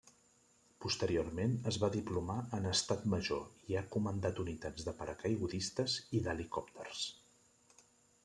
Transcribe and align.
Posteriorment 0.83 1.51
es 1.71 1.75
va 1.81 1.89
diplomar 1.95 2.37
en 2.59 2.63
Estat 2.69 3.03
Major 3.13 3.43
i 3.73 3.77
ha 3.81 3.85
comandat 3.97 4.41
unitats 4.45 4.87
de 4.87 4.93
paracaigudistes 5.03 5.99
i 6.21 6.23
d'helicòpters. 6.29 7.05